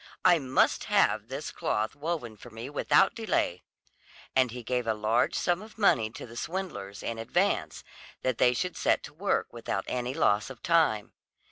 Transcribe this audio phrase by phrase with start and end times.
[0.25, 3.61] I must have this cloth woven for me without delay."
[4.35, 7.83] And he gave a large sum of money to the swindlers, in advance,
[8.23, 11.13] that they should set to work without any loss of time.